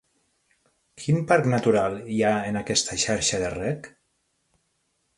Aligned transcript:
Quin 1.01 1.19
parc 1.33 1.51
natural 1.51 1.99
hi 2.15 2.19
ha 2.25 2.33
en 2.53 2.59
aquesta 2.65 3.01
xarxa 3.07 3.45
de 3.47 3.55
rec? 3.59 3.95